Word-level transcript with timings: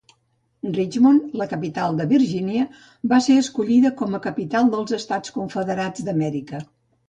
Richmond, 0.77 1.35
la 1.41 1.47
capital 1.51 1.99
de 1.99 2.07
Virgínia, 2.15 2.65
va 3.13 3.21
ser 3.27 3.37
escollida 3.43 3.95
com 4.03 4.19
a 4.19 4.23
capital 4.27 4.75
dels 4.75 4.99
Estats 5.01 5.39
Confederats 5.41 6.07
d'Amèrica. 6.11 6.67